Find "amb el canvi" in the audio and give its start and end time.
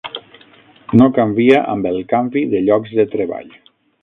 1.75-2.45